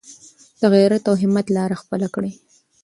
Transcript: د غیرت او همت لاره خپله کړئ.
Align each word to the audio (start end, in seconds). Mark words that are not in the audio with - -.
د 0.59 0.61
غیرت 0.73 1.03
او 1.09 1.15
همت 1.21 1.47
لاره 1.55 1.75
خپله 1.81 2.07
کړئ. 2.15 2.31